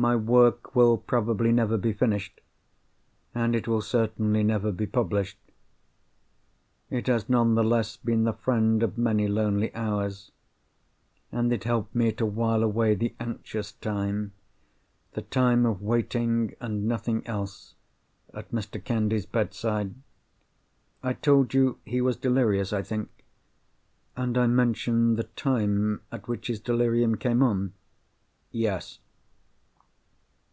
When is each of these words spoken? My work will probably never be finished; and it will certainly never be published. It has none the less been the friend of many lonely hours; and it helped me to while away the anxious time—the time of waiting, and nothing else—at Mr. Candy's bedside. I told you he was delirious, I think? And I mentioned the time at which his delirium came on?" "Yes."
My 0.00 0.14
work 0.14 0.76
will 0.76 0.96
probably 0.96 1.50
never 1.50 1.76
be 1.76 1.92
finished; 1.92 2.40
and 3.34 3.56
it 3.56 3.66
will 3.66 3.80
certainly 3.82 4.44
never 4.44 4.70
be 4.70 4.86
published. 4.86 5.40
It 6.88 7.08
has 7.08 7.28
none 7.28 7.56
the 7.56 7.64
less 7.64 7.96
been 7.96 8.22
the 8.22 8.32
friend 8.32 8.84
of 8.84 8.96
many 8.96 9.26
lonely 9.26 9.74
hours; 9.74 10.30
and 11.32 11.52
it 11.52 11.64
helped 11.64 11.96
me 11.96 12.12
to 12.12 12.24
while 12.24 12.62
away 12.62 12.94
the 12.94 13.12
anxious 13.18 13.72
time—the 13.72 15.22
time 15.22 15.66
of 15.66 15.82
waiting, 15.82 16.54
and 16.60 16.86
nothing 16.86 17.26
else—at 17.26 18.52
Mr. 18.52 18.82
Candy's 18.84 19.26
bedside. 19.26 19.94
I 21.02 21.12
told 21.12 21.54
you 21.54 21.80
he 21.84 22.00
was 22.00 22.16
delirious, 22.16 22.72
I 22.72 22.82
think? 22.84 23.08
And 24.16 24.38
I 24.38 24.46
mentioned 24.46 25.16
the 25.16 25.24
time 25.24 26.02
at 26.12 26.28
which 26.28 26.46
his 26.46 26.60
delirium 26.60 27.16
came 27.16 27.42
on?" 27.42 27.72
"Yes." 28.52 29.00